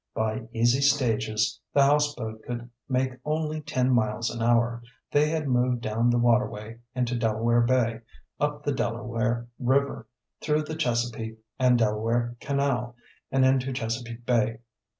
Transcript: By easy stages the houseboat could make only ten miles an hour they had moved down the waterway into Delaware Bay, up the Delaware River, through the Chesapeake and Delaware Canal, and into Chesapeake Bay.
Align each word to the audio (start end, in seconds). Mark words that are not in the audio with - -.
By 0.15 0.47
easy 0.51 0.81
stages 0.81 1.59
the 1.75 1.83
houseboat 1.83 2.41
could 2.41 2.71
make 2.89 3.19
only 3.23 3.61
ten 3.61 3.91
miles 3.93 4.31
an 4.31 4.41
hour 4.41 4.81
they 5.11 5.29
had 5.29 5.47
moved 5.47 5.81
down 5.83 6.09
the 6.09 6.17
waterway 6.17 6.79
into 6.95 7.15
Delaware 7.15 7.61
Bay, 7.61 8.01
up 8.39 8.63
the 8.63 8.73
Delaware 8.73 9.47
River, 9.59 10.07
through 10.41 10.63
the 10.63 10.73
Chesapeake 10.75 11.37
and 11.59 11.77
Delaware 11.77 12.35
Canal, 12.39 12.95
and 13.31 13.45
into 13.45 13.71
Chesapeake 13.71 14.25
Bay. 14.25 14.57